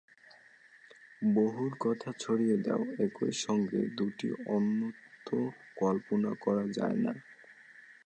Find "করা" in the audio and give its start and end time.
6.35-6.65